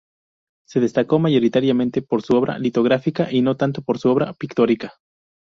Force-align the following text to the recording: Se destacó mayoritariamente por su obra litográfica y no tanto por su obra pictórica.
Se 0.67 0.79
destacó 0.79 1.19
mayoritariamente 1.19 2.01
por 2.01 2.23
su 2.23 2.35
obra 2.35 2.57
litográfica 2.57 3.31
y 3.31 3.43
no 3.43 3.55
tanto 3.55 3.83
por 3.83 3.99
su 3.99 4.09
obra 4.09 4.33
pictórica. 4.33 4.95